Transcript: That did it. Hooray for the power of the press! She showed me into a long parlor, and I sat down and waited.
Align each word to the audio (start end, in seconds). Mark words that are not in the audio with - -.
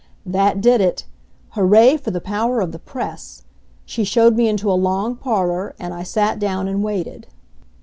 That 0.25 0.61
did 0.61 0.81
it. 0.81 1.05
Hooray 1.49 1.95
for 1.97 2.09
the 2.09 2.19
power 2.19 2.59
of 2.59 2.71
the 2.71 2.79
press! 2.79 3.43
She 3.85 4.03
showed 4.03 4.35
me 4.35 4.47
into 4.47 4.71
a 4.71 4.73
long 4.73 5.15
parlor, 5.15 5.75
and 5.77 5.93
I 5.93 6.01
sat 6.01 6.39
down 6.39 6.67
and 6.67 6.81
waited. 6.83 7.27